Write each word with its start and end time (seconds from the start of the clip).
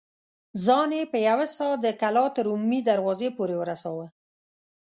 ځان 0.65 0.89
يې 0.97 1.03
په 1.11 1.17
يوه 1.27 1.47
سا 1.55 1.69
د 1.83 1.85
کلا 2.01 2.25
تر 2.35 2.45
عمومي 2.51 2.79
دروازې 2.89 3.29
پورې 3.37 3.55
ورساوه. 3.57 4.05